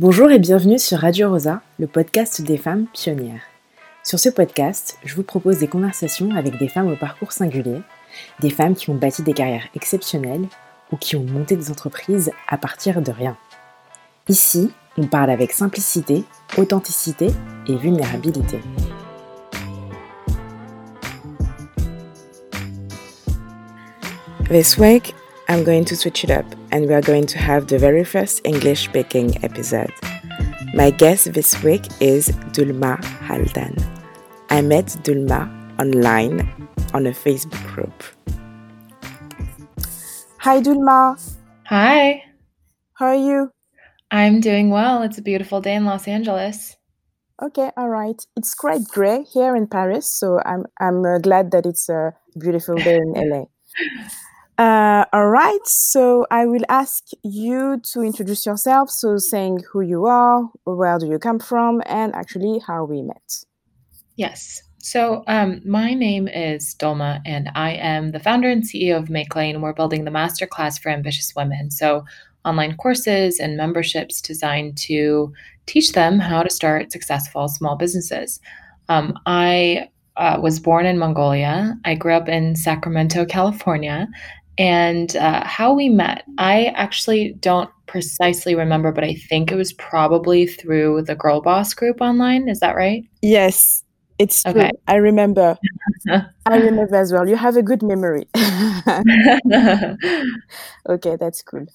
[0.00, 3.42] Bonjour et bienvenue sur Radio Rosa, le podcast des femmes pionnières.
[4.04, 7.80] Sur ce podcast, je vous propose des conversations avec des femmes au parcours singulier,
[8.38, 10.46] des femmes qui ont bâti des carrières exceptionnelles
[10.92, 13.36] ou qui ont monté des entreprises à partir de rien.
[14.28, 16.22] Ici, on parle avec simplicité,
[16.56, 17.30] authenticité
[17.66, 18.60] et vulnérabilité.
[25.50, 28.42] I'm going to switch it up and we are going to have the very first
[28.44, 29.90] English speaking episode.
[30.74, 32.98] My guest this week is Dulma
[33.32, 33.82] Altan.
[34.50, 38.02] I met Dulma online on a Facebook group.
[40.40, 41.16] Hi, Dulma.
[41.64, 42.24] Hi.
[42.92, 43.50] How are you?
[44.10, 45.00] I'm doing well.
[45.00, 46.76] It's a beautiful day in Los Angeles.
[47.42, 48.22] Okay, all right.
[48.36, 52.74] It's quite gray here in Paris, so I'm I'm uh, glad that it's a beautiful
[52.74, 53.44] day in LA.
[54.58, 58.90] Uh, all right, so I will ask you to introduce yourself.
[58.90, 63.44] So, saying who you are, where do you come from, and actually how we met.
[64.16, 64.60] Yes.
[64.78, 69.36] So, um, my name is Dulma, and I am the founder and CEO of Make
[69.36, 69.60] Lane.
[69.60, 71.70] We're building the masterclass for ambitious women.
[71.70, 72.04] So,
[72.44, 75.32] online courses and memberships designed to
[75.66, 78.40] teach them how to start successful small businesses.
[78.88, 81.76] Um, I uh, was born in Mongolia.
[81.84, 84.08] I grew up in Sacramento, California,
[84.58, 86.24] and uh, how we met.
[86.36, 91.72] I actually don't precisely remember, but I think it was probably through the Girl Boss
[91.74, 92.48] group online.
[92.48, 93.04] Is that right?
[93.22, 93.84] Yes,
[94.18, 94.52] it's true.
[94.52, 94.70] Okay.
[94.86, 95.56] I remember.
[96.46, 97.28] I remember as well.
[97.28, 98.26] You have a good memory.
[100.88, 101.66] okay, that's cool.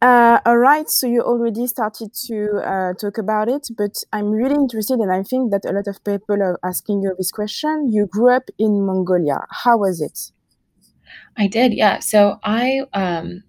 [0.00, 4.56] Uh, all right, so you already started to uh, talk about it, but I'm really
[4.56, 7.88] interested, and I think that a lot of people are asking you this question.
[7.88, 9.46] You grew up in Mongolia.
[9.50, 10.32] How was it?
[11.36, 11.98] I did, yeah.
[12.00, 13.42] So I um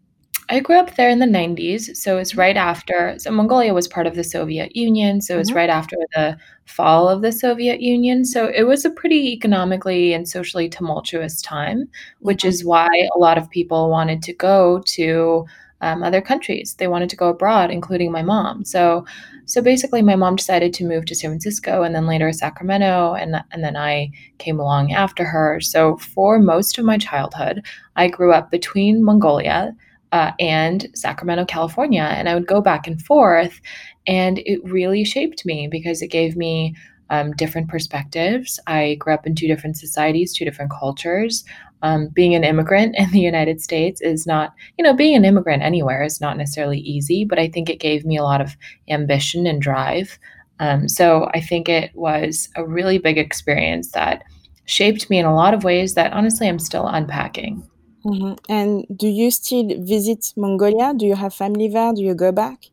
[0.50, 1.96] I grew up there in the 90s.
[1.96, 5.22] So it's right after so Mongolia was part of the Soviet Union.
[5.22, 5.58] So it's mm-hmm.
[5.58, 8.26] right after the fall of the Soviet Union.
[8.26, 11.88] So it was a pretty economically and socially tumultuous time,
[12.20, 12.50] which mm-hmm.
[12.50, 15.46] is why a lot of people wanted to go to
[15.82, 16.76] um, other countries.
[16.76, 18.64] They wanted to go abroad, including my mom.
[18.64, 19.06] So
[19.46, 23.44] so basically, my mom decided to move to San Francisco and then later Sacramento, and,
[23.52, 25.60] and then I came along after her.
[25.60, 27.66] So for most of my childhood,
[27.96, 29.76] I grew up between Mongolia
[30.12, 33.60] uh, and Sacramento, California, and I would go back and forth.
[34.08, 36.76] And it really shaped me because it gave me
[37.10, 38.60] um, different perspectives.
[38.68, 41.44] I grew up in two different societies, two different cultures
[41.84, 45.62] um, being an immigrant in the United States is not, you know, being an immigrant
[45.62, 48.56] anywhere is not necessarily easy, but I think it gave me a lot of
[48.90, 50.18] ambition and drive.
[50.60, 54.24] Um, so I think it was a really big experience that
[54.66, 57.68] shaped me in a lot of ways that honestly I'm still unpacking.
[58.06, 58.34] Mm-hmm.
[58.50, 60.94] And do you still visit Mongolia?
[60.96, 61.94] Do you have family there?
[61.94, 62.66] Do you go back?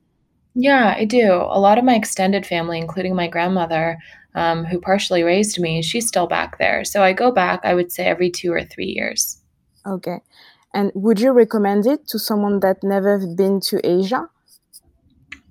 [0.55, 1.33] Yeah, I do.
[1.33, 3.99] A lot of my extended family, including my grandmother,
[4.34, 6.84] um, who partially raised me, she's still back there.
[6.84, 9.41] So I go back, I would say, every two or three years.
[9.87, 10.19] Okay.
[10.72, 14.28] And would you recommend it to someone that never been to Asia?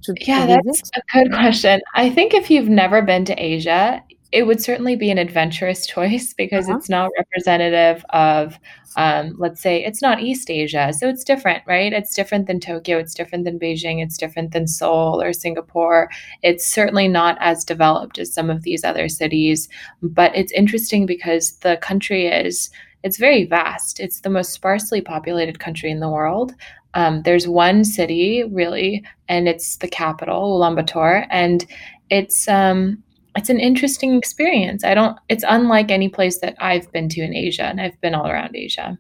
[0.04, 1.82] To, yeah, to that's a good question.
[1.94, 6.34] I think if you've never been to Asia, it would certainly be an adventurous choice
[6.34, 6.78] because uh-huh.
[6.78, 8.60] it's not representative of
[8.98, 11.94] um, let's say it's not east asia so it's different right?
[11.94, 16.10] It's different than tokyo it's different than beijing it's different than seoul or singapore.
[16.44, 19.70] It's certainly not as developed as some of these other cities
[20.02, 22.70] but it's interesting because the country is
[23.04, 24.00] it's very vast.
[24.00, 26.54] It's the most sparsely populated country in the world.
[26.96, 31.66] Um, there's one city really and it's the capital ulaanbaatar and
[32.10, 33.04] it's um,
[33.40, 34.84] it's an interesting experience.
[34.84, 38.14] I don't it's unlike any place that I've been to in Asia and I've been
[38.14, 38.98] all around Asia.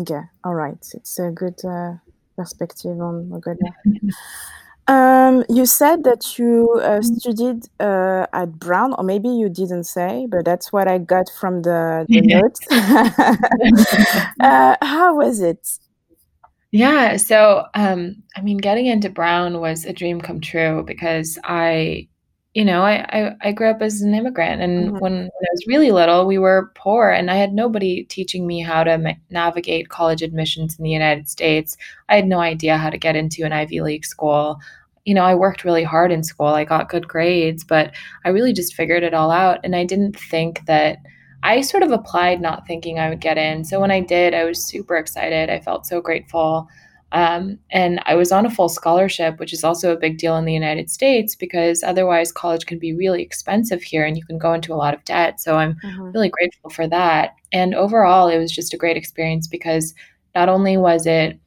[0.00, 0.20] Okay.
[0.44, 0.78] All right.
[0.94, 1.94] It's a good uh,
[2.36, 3.72] perspective on Mongolia.
[4.88, 7.14] um, you said that you uh, mm-hmm.
[7.14, 11.62] studied uh, at Brown, or maybe you didn't say, but that's what I got from
[11.62, 12.60] the, the notes.
[14.40, 15.66] uh, how was it?
[16.70, 17.16] Yeah.
[17.16, 22.07] So, um, I mean, getting into Brown was a dream come true because I
[22.58, 24.98] you know, I, I, I grew up as an immigrant, and mm-hmm.
[24.98, 28.60] when, when, I was really little, we were poor, and I had nobody teaching me
[28.60, 31.76] how to ma- navigate college admissions in the United States.
[32.08, 34.58] I had no idea how to get into an Ivy League school.
[35.04, 36.48] You know, I worked really hard in school.
[36.48, 37.94] I got good grades, but
[38.24, 40.98] I really just figured it all out, and I didn't think that.
[41.44, 43.62] I sort of applied not thinking I would get in.
[43.62, 45.48] So when I did, I was super excited.
[45.48, 46.68] I felt so grateful.
[47.12, 50.44] Um, and I was on a full scholarship, which is also a big deal in
[50.44, 54.52] the United States because otherwise college can be really expensive here and you can go
[54.52, 55.40] into a lot of debt.
[55.40, 56.12] So I'm mm-hmm.
[56.12, 57.34] really grateful for that.
[57.52, 59.94] And overall, it was just a great experience because
[60.34, 61.40] not only was it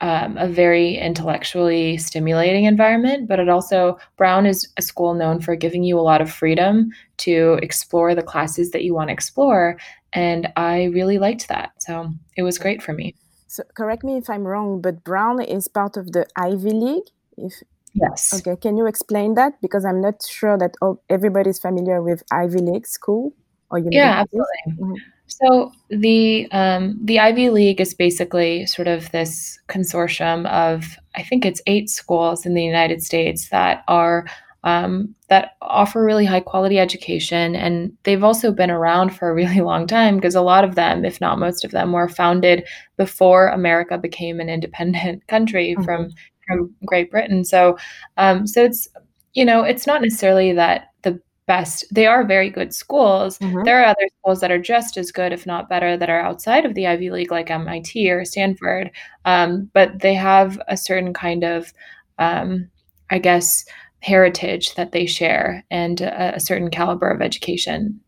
[0.00, 5.56] um, a very intellectually stimulating environment, but it also, Brown is a school known for
[5.56, 9.78] giving you a lot of freedom to explore the classes that you want to explore.
[10.12, 11.70] And I really liked that.
[11.78, 13.14] So it was great for me.
[13.56, 17.08] So correct me if I'm wrong, but Brown is part of the Ivy League.
[17.38, 17.54] If
[17.94, 19.54] yes, okay, can you explain that?
[19.62, 23.32] Because I'm not sure that all, everybody's familiar with Ivy League school
[23.70, 23.96] or university.
[23.96, 24.62] Yeah, absolutely.
[24.68, 24.94] Mm-hmm.
[25.26, 31.46] So the um, the Ivy League is basically sort of this consortium of I think
[31.46, 34.26] it's eight schools in the United States that are
[34.66, 37.54] um, that offer really high quality education.
[37.54, 41.04] And they've also been around for a really long time because a lot of them,
[41.04, 42.66] if not most of them, were founded
[42.96, 45.84] before America became an independent country mm-hmm.
[45.84, 46.10] from
[46.48, 47.44] from Great Britain.
[47.44, 47.76] So,
[48.16, 48.88] um, so it's
[49.34, 53.62] you know it's not necessarily that the best they are very good schools mm-hmm.
[53.62, 56.64] there are other schools that are just as good if not better that are outside
[56.64, 58.90] of the ivy league like mit or stanford
[59.26, 61.72] um, but they have a certain kind of
[62.18, 62.68] um,
[63.10, 63.64] i guess
[64.00, 68.00] heritage that they share and a, a certain caliber of education.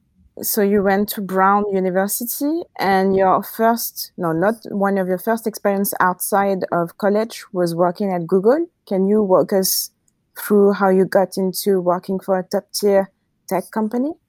[0.42, 5.48] So you went to Brown University, and your first, no, not one of your first
[5.48, 8.66] experience outside of college was working at Google.
[8.86, 9.90] Can you walk us
[10.38, 13.10] through how you got into working for a top tier
[13.48, 14.12] tech company?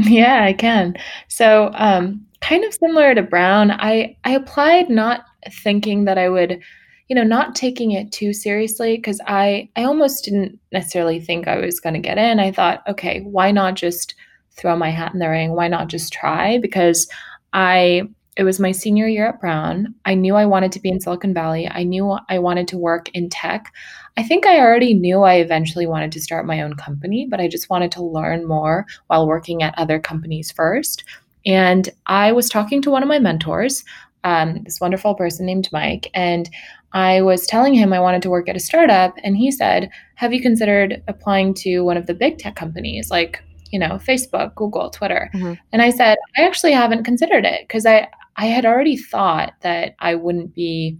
[0.00, 0.94] Yeah, I can.
[1.26, 6.62] So, um, kind of similar to Brown, I I applied not thinking that I would
[7.08, 11.58] you know, not taking it too seriously because I I almost didn't necessarily think I
[11.58, 12.38] was going to get in.
[12.38, 14.14] I thought, okay, why not just
[14.52, 15.54] throw my hat in the ring?
[15.54, 16.58] Why not just try?
[16.58, 17.08] Because
[17.52, 18.02] I
[18.36, 19.92] it was my senior year at Brown.
[20.04, 21.68] I knew I wanted to be in Silicon Valley.
[21.68, 23.72] I knew I wanted to work in tech.
[24.16, 27.48] I think I already knew I eventually wanted to start my own company, but I
[27.48, 31.02] just wanted to learn more while working at other companies first.
[31.46, 33.84] And I was talking to one of my mentors,
[34.22, 36.48] um, this wonderful person named Mike, and
[36.92, 40.32] I was telling him I wanted to work at a startup, and he said, Have
[40.32, 44.90] you considered applying to one of the big tech companies like, you know, Facebook, Google,
[44.90, 45.30] Twitter?
[45.34, 45.54] Mm-hmm.
[45.72, 49.94] And I said, I actually haven't considered it because I, I had already thought that
[49.98, 50.98] I wouldn't be,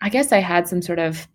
[0.00, 1.26] I guess I had some sort of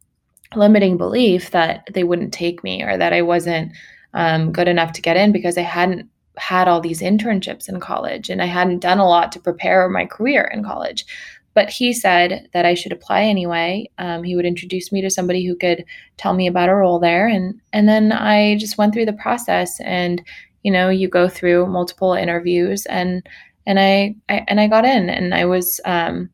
[0.55, 3.71] limiting belief that they wouldn't take me or that I wasn't
[4.13, 8.29] um, good enough to get in because I hadn't had all these internships in college
[8.29, 11.05] and I hadn't done a lot to prepare my career in college.
[11.53, 13.89] But he said that I should apply anyway.
[13.97, 15.83] Um, he would introduce me to somebody who could
[16.17, 19.79] tell me about a role there, and and then I just went through the process.
[19.81, 20.21] And
[20.63, 23.27] you know, you go through multiple interviews, and
[23.65, 26.29] and I, I and I got in, and I was um,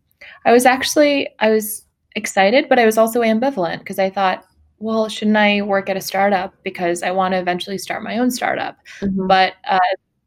[0.45, 1.85] I was actually I was
[2.15, 4.45] excited, but I was also ambivalent because I thought,
[4.79, 8.31] well, shouldn't I work at a startup because I want to eventually start my own
[8.31, 8.77] startup?
[9.01, 9.27] Mm-hmm.
[9.27, 9.79] But uh,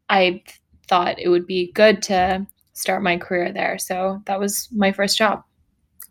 [0.09, 0.43] I
[0.87, 2.45] thought it would be good to
[2.79, 3.77] start my career there.
[3.77, 5.43] So that was my first job.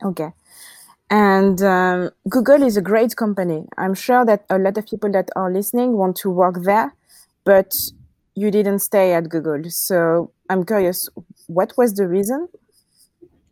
[0.05, 0.31] Okay.
[1.11, 3.65] And um, Google is a great company.
[3.79, 6.94] I'm sure that a lot of people that are listening want to work there,
[7.44, 7.75] but
[8.35, 9.62] you didn't stay at Google.
[9.70, 11.09] So I'm curious,
[11.47, 12.49] what was the reason?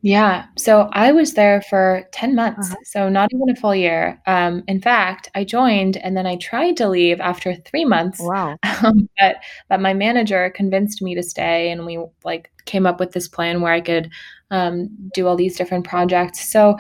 [0.02, 0.46] Yeah.
[0.56, 2.70] So I was there for 10 months.
[2.70, 2.76] Uh-huh.
[2.84, 4.20] So not even a full year.
[4.26, 8.20] Um, in fact, I joined and then I tried to leave after three months.
[8.20, 8.56] Wow.
[8.82, 9.36] Um, but,
[9.70, 13.62] but my manager convinced me to stay and we like came up with this plan
[13.62, 14.10] where I could
[14.50, 16.46] um, do all these different projects.
[16.52, 16.76] So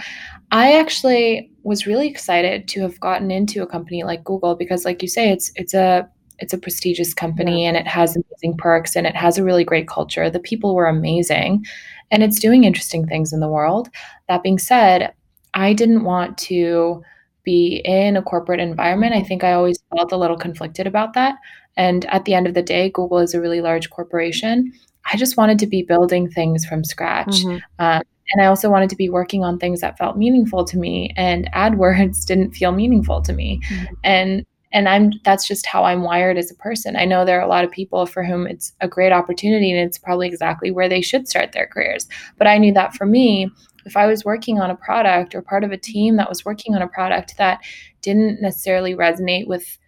[0.50, 5.00] I actually was really excited to have gotten into a company like Google because like
[5.00, 6.06] you say, it's, it's a,
[6.38, 7.68] it's a prestigious company yeah.
[7.68, 10.28] and it has amazing perks and it has a really great culture.
[10.30, 11.64] The people were amazing
[12.10, 13.88] and it's doing interesting things in the world.
[14.28, 15.12] That being said,
[15.54, 17.02] I didn't want to
[17.44, 19.14] be in a corporate environment.
[19.14, 21.36] I think I always felt a little conflicted about that.
[21.76, 24.72] And at the end of the day, Google is a really large corporation.
[25.12, 27.28] I just wanted to be building things from scratch.
[27.28, 27.58] Mm-hmm.
[27.78, 31.12] Um, and I also wanted to be working on things that felt meaningful to me.
[31.16, 33.60] And AdWords didn't feel meaningful to me.
[33.68, 33.94] Mm-hmm.
[34.04, 34.46] And
[34.76, 36.96] and i'm that's just how i'm wired as a person.
[36.96, 39.80] I know there are a lot of people for whom it's a great opportunity and
[39.80, 42.06] it's probably exactly where they should start their careers.
[42.38, 43.50] But i knew that for me
[43.86, 46.74] if i was working on a product or part of a team that was working
[46.74, 47.60] on a product that
[48.02, 49.78] didn't necessarily resonate with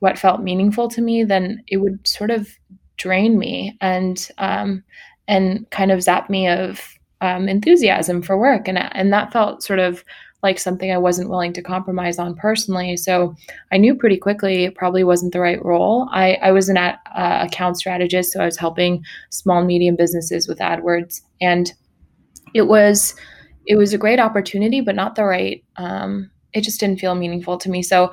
[0.00, 2.48] what felt meaningful to me then it would sort of
[2.96, 4.82] drain me and um,
[5.28, 8.68] and kind of zap me of um, enthusiasm for work.
[8.68, 10.04] And and that felt sort of
[10.42, 12.96] like something I wasn't willing to compromise on personally.
[12.96, 13.34] So
[13.70, 16.08] I knew pretty quickly it probably wasn't the right role.
[16.12, 20.48] I, I was an ad, uh, account strategist, so I was helping small medium businesses
[20.48, 21.72] with AdWords, and
[22.54, 23.14] it was
[23.66, 25.64] it was a great opportunity, but not the right.
[25.76, 27.82] Um, it just didn't feel meaningful to me.
[27.82, 28.12] So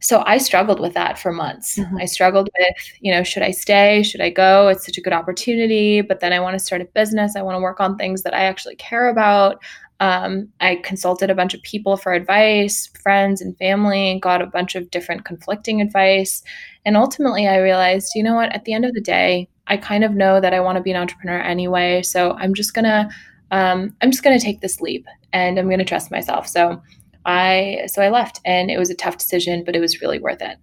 [0.00, 1.78] so I struggled with that for months.
[1.78, 1.98] Mm-hmm.
[1.98, 4.02] I struggled with, you know, should I stay?
[4.02, 4.68] Should I go?
[4.68, 7.36] It's such a good opportunity, but then I want to start a business.
[7.36, 9.62] I want to work on things that I actually care about.
[10.00, 14.74] Um, I consulted a bunch of people for advice, friends and family, got a bunch
[14.74, 16.42] of different conflicting advice.
[16.84, 20.02] And ultimately, I realized, you know what, at the end of the day, I kind
[20.02, 22.02] of know that I want to be an entrepreneur anyway.
[22.02, 23.08] So I'm just going to.
[23.52, 26.46] Um, I'm just going to take this leap and I'm going to trust myself.
[26.46, 26.80] So
[27.24, 30.40] I so I left and it was a tough decision, but it was really worth
[30.40, 30.56] it.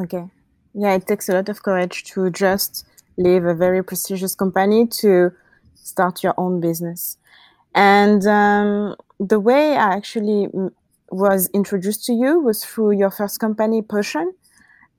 [0.00, 0.24] Okay.
[0.74, 2.84] Yeah, it takes a lot of courage to just
[3.16, 5.30] leave a very prestigious company to
[5.74, 7.16] start your own business.
[7.74, 10.48] And um, the way I actually
[11.10, 14.32] was introduced to you was through your first company, Potion.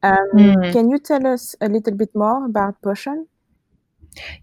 [0.01, 0.73] Um, mm.
[0.73, 3.27] Can you tell us a little bit more about Potion?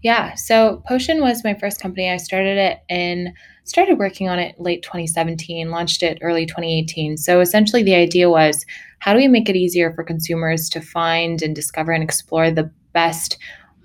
[0.01, 2.09] Yeah, so Potion was my first company.
[2.09, 3.33] I started it in
[3.63, 7.17] started working on it late 2017, launched it early 2018.
[7.17, 8.65] So essentially the idea was
[8.99, 12.69] how do we make it easier for consumers to find and discover and explore the
[12.93, 13.37] best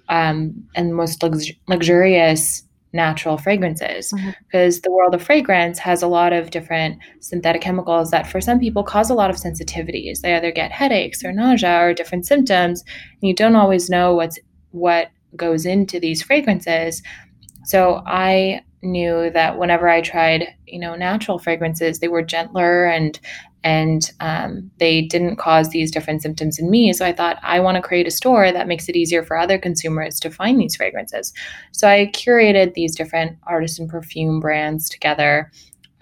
[0.08, 2.65] um, and most lux- luxurious
[2.96, 4.12] natural fragrances.
[4.46, 4.82] Because mm-hmm.
[4.82, 8.82] the world of fragrance has a lot of different synthetic chemicals that for some people
[8.82, 10.20] cause a lot of sensitivities.
[10.20, 12.82] They either get headaches or nausea or different symptoms
[13.22, 14.38] and you don't always know what's
[14.70, 17.02] what goes into these fragrances.
[17.64, 23.18] So i knew that whenever i tried you know natural fragrances they were gentler and
[23.66, 26.92] and um, they didn't cause these different symptoms in me.
[26.92, 29.58] So I thought I want to create a store that makes it easier for other
[29.58, 31.32] consumers to find these fragrances.
[31.72, 35.50] So I curated these different artisan perfume brands together.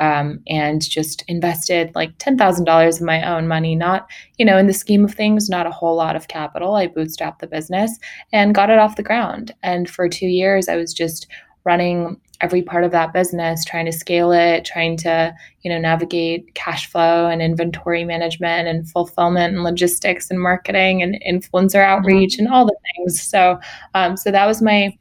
[0.00, 4.73] Um, and just invested like $10,000 of my own money, not, you know, in the
[4.73, 6.75] scheme of things, not a whole lot of capital.
[6.75, 7.97] I bootstrapped the business
[8.33, 9.54] and got it off the ground.
[9.62, 11.28] And for two years, I was just
[11.64, 16.55] running every part of that business trying to scale it trying to you know navigate
[16.55, 22.45] cash flow and inventory management and fulfillment and logistics and marketing and influencer outreach mm-hmm.
[22.45, 23.59] and all the things so
[23.95, 24.95] um, so that was my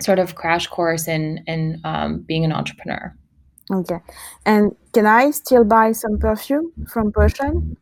[0.00, 3.14] sort of crash course in in um, being an entrepreneur
[3.70, 3.98] okay
[4.46, 7.76] and can i still buy some perfume from Potion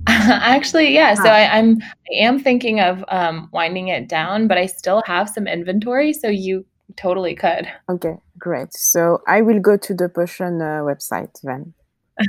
[0.06, 1.14] Actually, yeah.
[1.14, 5.28] So I, I'm I am thinking of um, winding it down, but I still have
[5.28, 6.12] some inventory.
[6.12, 6.64] So you
[6.96, 7.68] totally could.
[7.88, 8.72] Okay, great.
[8.72, 11.74] So I will go to the Potion uh, website then.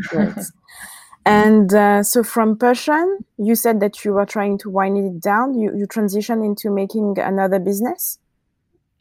[0.08, 0.34] Great.
[1.26, 5.54] and uh, so from Potion, you said that you were trying to wind it down.
[5.54, 8.20] You you transition into making another business.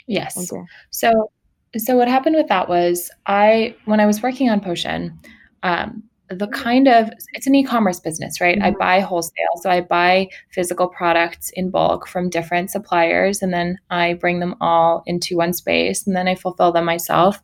[0.06, 0.36] Yes.
[0.36, 0.62] Okay.
[0.90, 1.30] So
[1.76, 5.18] so what happened with that was I when I was working on Potion,
[5.62, 8.56] um, the kind of it's an e-commerce business right?
[8.56, 8.66] Mm-hmm.
[8.66, 13.78] i buy wholesale so i buy physical products in bulk from different suppliers and then
[13.90, 17.42] i bring them all into one space and then i fulfill them myself.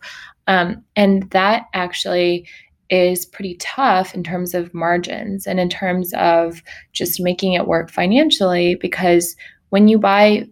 [0.49, 2.47] Um, and that actually
[2.89, 6.63] is pretty tough in terms of margins and in terms of
[6.93, 9.35] just making it work financially because
[9.71, 10.47] when you buy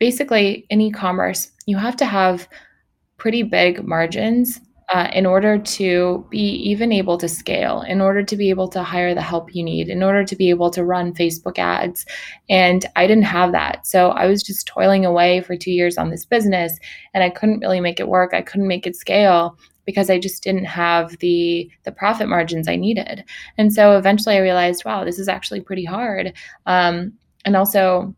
[0.00, 2.48] basically in e-commerce you have to have
[3.16, 4.60] pretty big margins
[4.92, 8.82] uh, in order to be even able to scale, in order to be able to
[8.82, 12.04] hire the help you need, in order to be able to run Facebook ads.
[12.50, 13.86] And I didn't have that.
[13.86, 16.78] So I was just toiling away for two years on this business
[17.14, 18.34] and I couldn't really make it work.
[18.34, 22.76] I couldn't make it scale because I just didn't have the the profit margins I
[22.76, 23.24] needed.
[23.56, 26.34] And so eventually I realized, wow, this is actually pretty hard.
[26.66, 27.14] Um,
[27.46, 28.14] and also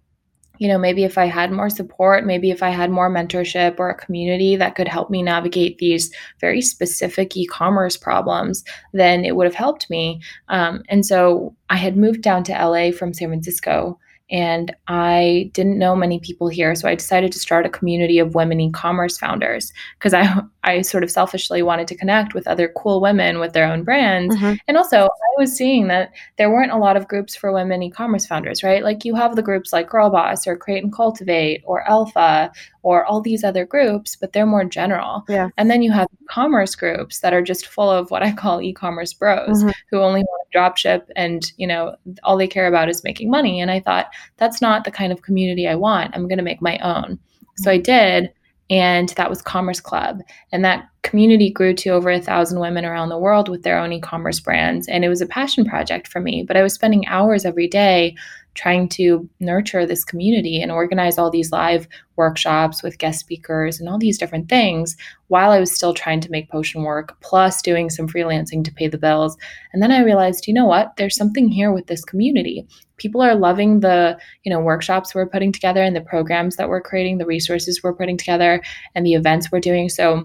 [0.59, 3.91] you know, maybe if I had more support, maybe if I had more mentorship or
[3.91, 9.37] a community that could help me navigate these very specific e commerce problems, then it
[9.37, 10.21] would have helped me.
[10.49, 13.99] Um, and so I had moved down to LA from San Francisco
[14.31, 16.75] and I didn't know many people here.
[16.75, 20.83] So I decided to start a community of women e commerce founders because I, I
[20.83, 24.35] sort of selfishly wanted to connect with other cool women with their own brands.
[24.37, 24.55] Mm-hmm.
[24.67, 27.91] And also, I was seeing that there weren't a lot of groups for women e
[27.91, 28.83] commerce founders, right?
[28.83, 32.53] Like you have the groups like Girlboss or Create and Cultivate or Alpha
[32.83, 35.25] or all these other groups, but they're more general.
[35.29, 35.49] Yeah.
[35.57, 39.13] And then you have commerce groups that are just full of what I call e-commerce
[39.15, 39.71] bros mm-hmm.
[39.91, 43.31] who only want to drop ship and, you know, all they care about is making
[43.31, 43.61] money.
[43.61, 46.15] And I thought that's not the kind of community I want.
[46.15, 47.19] I'm going to make my own.
[47.57, 48.33] So I did
[48.71, 50.21] and that was Commerce Club.
[50.53, 53.93] And that community grew to over a thousand women around the world with their own
[53.93, 54.89] e commerce brands.
[54.89, 58.17] And it was a passion project for me, but I was spending hours every day
[58.55, 63.89] trying to nurture this community and organize all these live workshops with guest speakers and
[63.89, 64.97] all these different things
[65.29, 68.87] while I was still trying to make potion work, plus doing some freelancing to pay
[68.87, 69.37] the bills.
[69.73, 70.97] And then I realized, you know what?
[70.97, 72.67] There's something here with this community.
[72.97, 76.81] People are loving the, you know, workshops we're putting together and the programs that we're
[76.81, 78.63] creating, the resources we're putting together
[78.95, 79.89] and the events we're doing.
[79.89, 80.25] So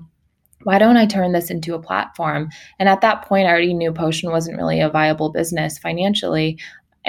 [0.63, 2.49] why don't I turn this into a platform?
[2.77, 6.59] And at that point, I already knew Potion wasn't really a viable business financially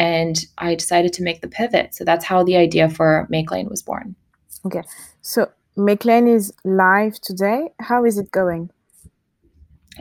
[0.01, 1.95] and I decided to make the pivot.
[1.95, 4.17] So that's how the idea for Make Lane was born.
[4.65, 4.83] Okay.
[5.21, 7.69] So Make Lane is live today.
[7.81, 8.71] How is it going?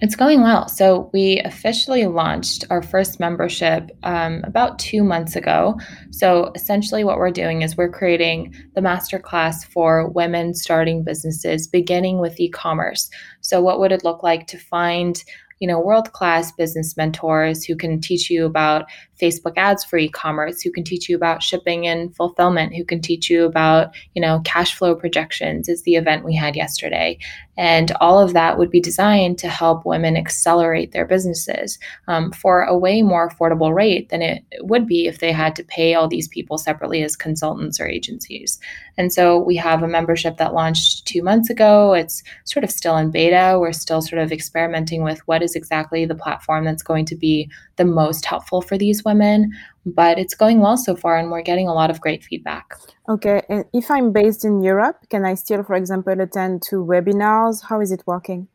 [0.01, 0.69] It's going well.
[0.69, 5.77] So we officially launched our first membership um, about two months ago.
[6.11, 12.19] So essentially, what we're doing is we're creating the masterclass for women starting businesses, beginning
[12.19, 13.09] with e-commerce.
[13.41, 15.21] So what would it look like to find
[15.59, 18.85] you know world class business mentors who can teach you about
[19.19, 23.29] Facebook ads for e-commerce, who can teach you about shipping and fulfillment, who can teach
[23.29, 27.17] you about, you know, cash flow projections is the event we had yesterday.
[27.57, 32.63] And all of that would be designed to help women accelerate their businesses um, for
[32.63, 36.07] a way more affordable rate than it would be if they had to pay all
[36.07, 38.59] these people separately as consultants or agencies.
[38.97, 41.93] And so we have a membership that launched two months ago.
[41.93, 43.57] It's sort of still in beta.
[43.59, 47.49] We're still sort of experimenting with what is exactly the platform that's going to be
[47.77, 49.51] the most helpful for these women.
[49.85, 52.75] But it's going well so far, and we're getting a lot of great feedback.
[53.07, 53.41] Okay.
[53.49, 57.63] And if I'm based in Europe, can I still, for example, attend two webinars?
[57.63, 58.47] How is it working?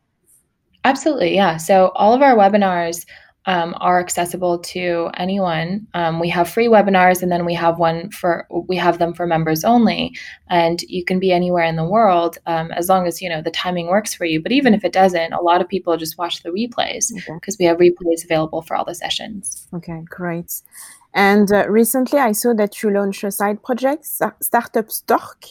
[0.85, 1.33] Absolutely.
[1.33, 1.57] Yeah.
[1.57, 3.05] So all of our webinars
[3.47, 5.87] um, are accessible to anyone.
[5.93, 9.27] Um, we have free webinars, and then we have one for we have them for
[9.27, 10.15] members only.
[10.49, 13.51] And you can be anywhere in the world um, as long as you know the
[13.51, 14.41] timing works for you.
[14.41, 17.57] But even if it doesn't, a lot of people just watch the replays because okay.
[17.59, 19.67] we have replays available for all the sessions.
[19.73, 20.61] Okay, great.
[21.13, 24.05] And uh, recently, I saw that you launched a side project,
[24.41, 25.45] Startup Stork.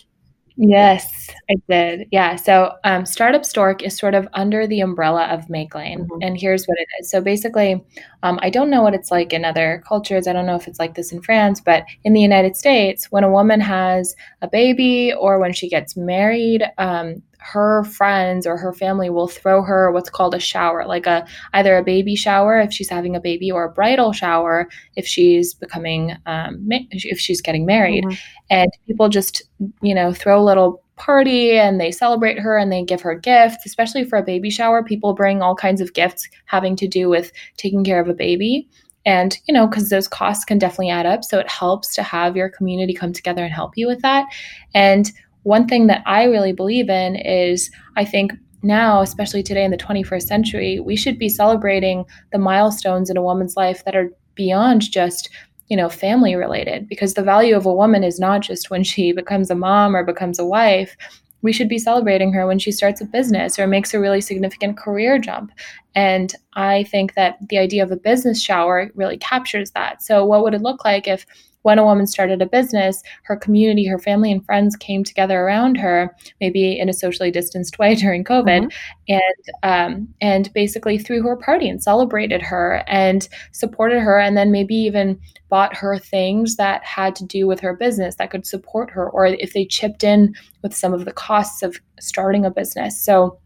[0.56, 2.06] Yes, I did.
[2.12, 2.36] Yeah.
[2.36, 6.04] So um, Startup Stork is sort of under the umbrella of Make Lane.
[6.04, 6.22] Mm-hmm.
[6.22, 7.10] And here's what it is.
[7.10, 7.84] So basically,
[8.22, 10.28] um, I don't know what it's like in other cultures.
[10.28, 13.24] I don't know if it's like this in France, but in the United States, when
[13.24, 18.72] a woman has a baby or when she gets married, um, her friends or her
[18.72, 22.72] family will throw her what's called a shower, like a either a baby shower if
[22.72, 27.66] she's having a baby, or a bridal shower if she's becoming um, if she's getting
[27.66, 28.04] married.
[28.04, 28.16] Mm-hmm.
[28.50, 29.42] And people just
[29.82, 33.66] you know throw a little party and they celebrate her and they give her gifts.
[33.66, 37.30] Especially for a baby shower, people bring all kinds of gifts having to do with
[37.56, 38.68] taking care of a baby.
[39.06, 41.24] And, you know, because those costs can definitely add up.
[41.24, 44.26] So it helps to have your community come together and help you with that.
[44.72, 45.12] And
[45.44, 49.76] one thing that I really believe in is I think now, especially today in the
[49.76, 54.90] 21st century, we should be celebrating the milestones in a woman's life that are beyond
[54.90, 55.30] just
[55.68, 59.12] you know family related because the value of a woman is not just when she
[59.20, 60.96] becomes a mom or becomes a wife
[61.44, 64.78] we should be celebrating her when she starts a business or makes a really significant
[64.78, 65.52] career jump.
[65.94, 70.02] And I think that the idea of a business shower really captures that.
[70.02, 71.26] So, what would it look like if
[71.64, 75.76] when a woman started a business, her community, her family, and friends came together around
[75.76, 79.12] her, maybe in a socially distanced way during COVID, mm-hmm.
[79.12, 84.36] and um, and basically threw her a party and celebrated her and supported her, and
[84.36, 88.46] then maybe even bought her things that had to do with her business that could
[88.46, 92.50] support her, or if they chipped in with some of the costs of starting a
[92.50, 93.02] business.
[93.02, 93.38] So.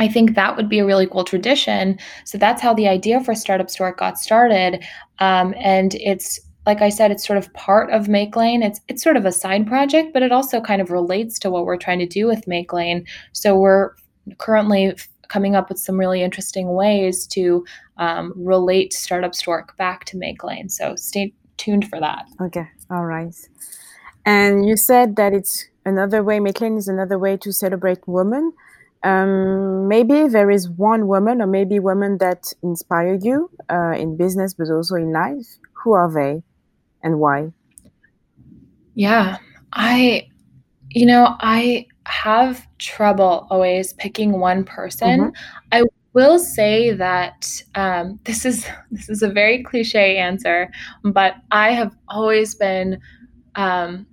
[0.00, 2.00] I think that would be a really cool tradition.
[2.24, 4.84] So that's how the idea for Startup Stork got started.
[5.20, 8.62] Um, and it's like I said, it's sort of part of Make Lane.
[8.62, 11.64] It's it's sort of a side project, but it also kind of relates to what
[11.66, 13.06] we're trying to do with Make Lane.
[13.32, 13.90] So we're
[14.38, 14.96] currently
[15.28, 17.64] coming up with some really interesting ways to
[17.98, 20.68] um, relate Startup Stork back to Make Lane.
[20.68, 22.26] So stay tuned for that.
[22.40, 23.34] Okay, all right.
[24.24, 26.40] And you said that it's another way.
[26.40, 28.52] Make Lane is another way to celebrate women.
[29.02, 34.54] Um, maybe there is one woman, or maybe women that inspire you uh, in business,
[34.54, 35.58] but also in life.
[35.82, 36.42] Who are they?
[37.04, 37.52] And why?
[38.94, 39.36] Yeah,
[39.72, 40.28] I,
[40.90, 45.20] you know, I have trouble always picking one person.
[45.20, 45.30] Mm-hmm.
[45.70, 50.70] I will say that um, this is this is a very cliche answer,
[51.04, 53.00] but I have always been,
[53.54, 54.06] um,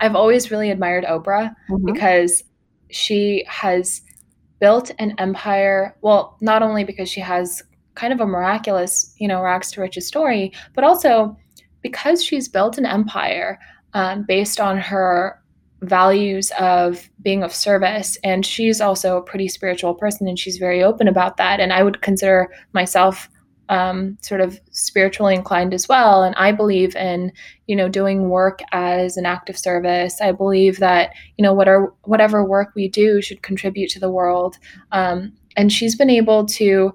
[0.00, 1.86] I've always really admired Oprah mm-hmm.
[1.86, 2.44] because
[2.90, 4.02] she has
[4.60, 5.96] built an empire.
[6.02, 7.62] Well, not only because she has
[7.94, 11.36] kind of a miraculous, you know, rags to riches story, but also
[11.82, 13.58] because she's built an empire
[13.94, 15.38] um, based on her
[15.82, 20.80] values of being of service and she's also a pretty spiritual person and she's very
[20.80, 23.28] open about that and i would consider myself
[23.68, 27.32] um, sort of spiritually inclined as well and i believe in
[27.72, 30.20] you know doing work as an act of service.
[30.20, 34.58] I believe that you know whatever whatever work we do should contribute to the world.
[34.92, 36.94] Um, and she's been able to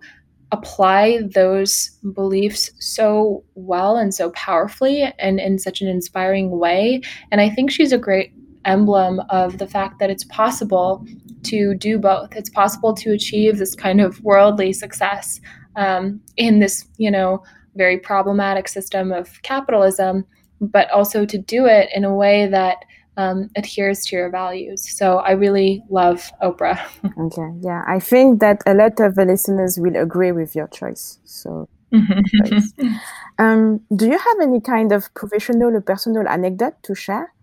[0.52, 7.02] apply those beliefs so well and so powerfully and in such an inspiring way.
[7.32, 8.32] And I think she's a great
[8.66, 11.06] emblem of the fact that it's possible
[11.44, 12.36] to do both.
[12.36, 15.40] It's possible to achieve this kind of worldly success
[15.76, 17.44] um, in this, you know,
[17.76, 20.26] very problematic system of capitalism,
[20.60, 22.78] but also to do it in a way that
[23.18, 24.88] um, adheres to your values.
[24.98, 26.80] So I really love Oprah.
[27.26, 31.20] okay, yeah, I think that a lot of the listeners will agree with your choice.
[31.26, 31.68] So.
[33.40, 37.34] um, do you have any kind of professional or personal anecdote to share?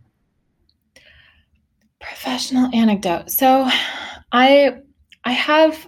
[1.99, 3.31] Professional anecdote.
[3.31, 3.67] So,
[4.33, 4.77] I
[5.25, 5.87] I have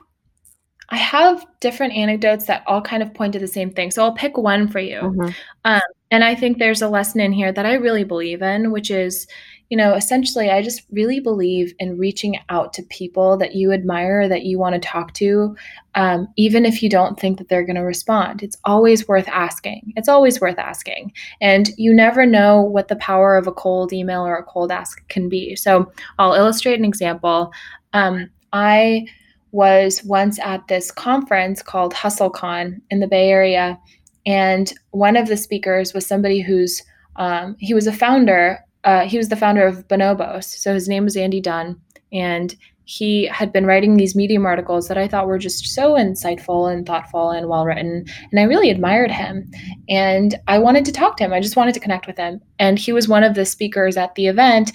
[0.88, 3.90] I have different anecdotes that all kind of point to the same thing.
[3.90, 5.00] So I'll pick one for you.
[5.00, 5.30] Mm-hmm.
[5.64, 8.90] Um, and I think there's a lesson in here that I really believe in, which
[8.90, 9.26] is,
[9.68, 14.28] you know, essentially, I just really believe in reaching out to people that you admire,
[14.28, 15.56] that you want to talk to,
[15.96, 18.42] um, even if you don't think that they're going to respond.
[18.42, 19.92] It's always worth asking.
[19.96, 21.12] It's always worth asking.
[21.40, 25.06] And you never know what the power of a cold email or a cold ask
[25.08, 25.56] can be.
[25.56, 27.52] So I'll illustrate an example.
[27.92, 29.06] Um, I
[29.50, 33.78] was once at this conference called HustleCon in the Bay Area.
[34.26, 36.82] And one of the speakers was somebody who's,
[37.16, 40.44] um, he was a founder, uh, he was the founder of Bonobos.
[40.44, 41.78] So his name was Andy Dunn.
[42.12, 46.72] And he had been writing these Medium articles that I thought were just so insightful
[46.72, 48.06] and thoughtful and well written.
[48.30, 49.50] And I really admired him.
[49.88, 51.32] And I wanted to talk to him.
[51.32, 52.40] I just wanted to connect with him.
[52.60, 54.70] And he was one of the speakers at the event.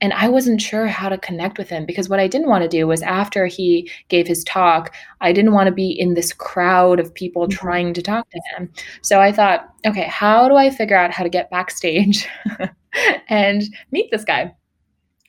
[0.00, 2.68] And I wasn't sure how to connect with him because what I didn't want to
[2.68, 7.00] do was after he gave his talk, I didn't want to be in this crowd
[7.00, 7.58] of people mm-hmm.
[7.58, 8.70] trying to talk to him.
[9.02, 12.28] So I thought, okay, how do I figure out how to get backstage
[13.28, 14.54] and meet this guy?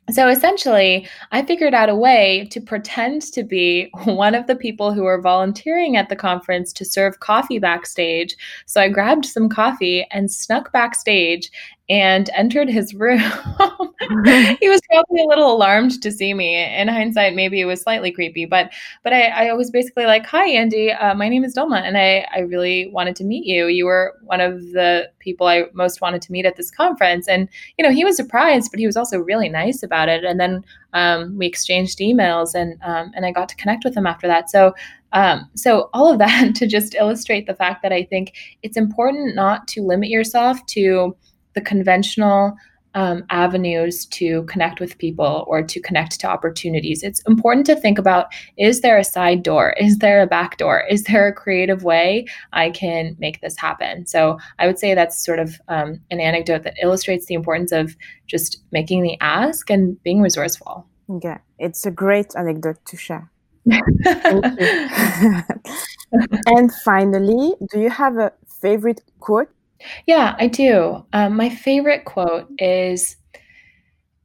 [0.10, 4.94] So essentially, I figured out a way to pretend to be one of the people
[4.94, 8.38] who were volunteering at the conference to serve coffee backstage.
[8.68, 11.52] So I grabbed some coffee and snuck backstage
[11.90, 13.20] and entered his room.
[13.20, 16.64] he was probably a little alarmed to see me.
[16.76, 18.72] In hindsight, maybe it was slightly creepy, but
[19.04, 20.92] but I, I was basically like, "Hi, Andy.
[20.92, 23.68] Uh, my name is Dulma, and I I really wanted to meet you.
[23.68, 27.48] You were one of the people I most wanted to meet at this conference." And
[27.78, 30.26] you know, he was surprised, but he was also really nice about it.
[30.26, 34.08] And then um, we exchanged emails, and um, and I got to connect with him
[34.08, 34.50] after that.
[34.50, 34.74] So
[35.14, 39.36] um, so, all of that to just illustrate the fact that I think it's important
[39.36, 41.16] not to limit yourself to
[41.58, 42.56] the conventional
[42.94, 47.04] um, avenues to connect with people or to connect to opportunities.
[47.04, 49.76] It's important to think about is there a side door?
[49.80, 50.84] Is there a back door?
[50.90, 54.06] Is there a creative way I can make this happen?
[54.06, 57.96] So I would say that's sort of um, an anecdote that illustrates the importance of
[58.28, 60.88] just making the ask and being resourceful.
[61.10, 63.32] Okay, it's a great anecdote to share.
[66.48, 69.50] and finally, do you have a favorite quote
[70.06, 71.06] yeah, I do.
[71.14, 73.16] Um, my favorite quote is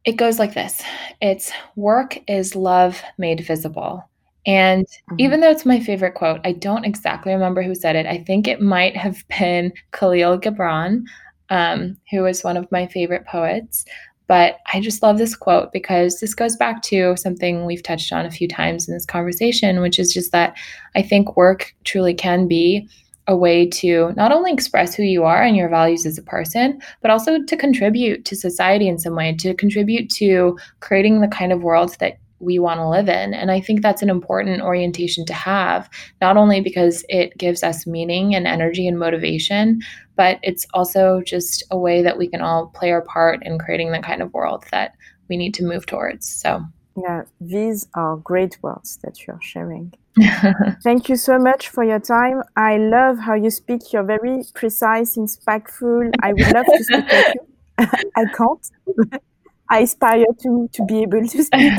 [0.05, 0.83] it goes like this
[1.21, 4.09] It's work is love made visible.
[4.45, 5.17] And mm-hmm.
[5.19, 8.07] even though it's my favorite quote, I don't exactly remember who said it.
[8.07, 11.05] I think it might have been Kahlil Gibran,
[11.51, 13.85] um, who was one of my favorite poets.
[14.27, 18.25] But I just love this quote because this goes back to something we've touched on
[18.25, 20.57] a few times in this conversation, which is just that
[20.97, 22.89] I think work truly can be
[23.29, 26.81] a way to not only express who you are and your values as a person,
[27.01, 31.53] but also to contribute to society in some way, to contribute to creating the kind
[31.53, 33.33] of world that we want to live in.
[33.33, 35.89] And I think that's an important orientation to have,
[36.21, 39.81] not only because it gives us meaning and energy and motivation,
[40.17, 43.93] but it's also just a way that we can all play our part in creating
[43.93, 44.95] the kind of world that
[45.29, 46.29] we need to move towards.
[46.29, 46.65] So,
[46.97, 49.95] yeah, these are great words that you're sharing.
[50.83, 52.43] Thank you so much for your time.
[52.57, 53.93] I love how you speak.
[53.93, 56.13] You're very precise, impactful.
[56.23, 57.47] I would love to speak like you.
[58.17, 59.23] I can't.
[59.71, 61.73] I aspire to to be able to speak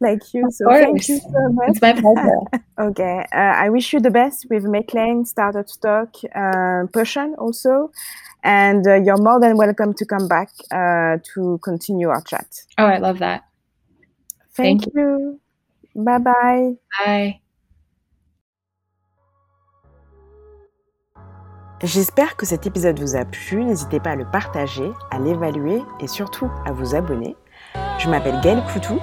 [0.00, 0.46] like you.
[0.50, 1.70] So thank you so much.
[1.70, 2.62] It's my pleasure.
[2.78, 3.24] okay.
[3.32, 7.90] Uh, I wish you the best with Make Lane, Startup Stork, uh, Potion also.
[8.44, 12.46] And uh, you're more than welcome to come back uh, to continue our chat.
[12.76, 13.44] Oh, I love that.
[14.58, 15.18] Thank, Thank you.
[15.94, 16.04] you.
[16.04, 16.76] Bye bye.
[17.06, 17.40] Bye.
[21.82, 23.62] J'espère que cet épisode vous a plu.
[23.64, 27.36] N'hésitez pas à le partager, à l'évaluer et surtout à vous abonner.
[27.98, 28.98] Je m'appelle Gaëlle Poutou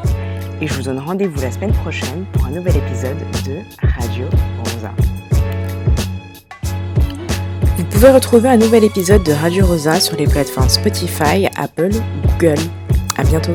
[0.61, 4.25] et je vous donne rendez-vous la semaine prochaine pour un nouvel épisode de Radio
[4.59, 4.91] Rosa.
[7.77, 12.27] Vous pouvez retrouver un nouvel épisode de Radio Rosa sur les plateformes Spotify, Apple ou
[12.27, 12.59] Google.
[13.17, 13.53] À bientôt.